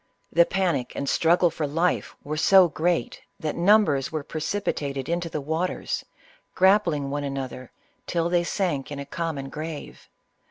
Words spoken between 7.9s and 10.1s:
till they sank in a common grave.